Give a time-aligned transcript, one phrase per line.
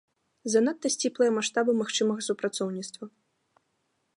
[0.53, 3.05] Занадта сціплыя маштабы магчымага супрацоўніцтва.